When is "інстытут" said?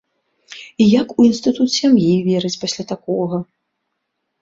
1.29-1.69